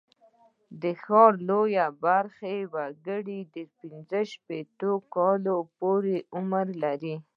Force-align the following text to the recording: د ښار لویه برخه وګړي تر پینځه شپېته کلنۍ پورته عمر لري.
د 0.81 0.83
ښار 1.01 1.31
لویه 1.49 1.85
برخه 2.05 2.53
وګړي 2.73 3.39
تر 3.53 3.67
پینځه 3.79 4.19
شپېته 4.31 4.91
کلنۍ 5.13 5.57
پورته 5.77 6.17
عمر 6.37 6.67
لري. 6.83 7.15